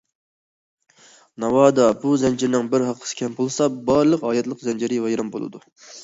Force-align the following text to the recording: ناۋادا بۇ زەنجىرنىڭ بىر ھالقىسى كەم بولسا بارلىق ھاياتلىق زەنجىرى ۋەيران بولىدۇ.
ناۋادا 1.41 1.83
بۇ 2.05 2.13
زەنجىرنىڭ 2.23 2.69
بىر 2.71 2.85
ھالقىسى 2.87 3.17
كەم 3.19 3.35
بولسا 3.41 3.67
بارلىق 3.89 4.25
ھاياتلىق 4.29 4.63
زەنجىرى 4.69 4.99
ۋەيران 5.05 5.31
بولىدۇ. 5.37 5.63